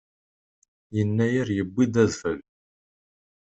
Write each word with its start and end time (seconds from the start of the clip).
Yennayer 0.95 1.47
yuwi-d 1.57 1.95
adfel. 2.03 2.39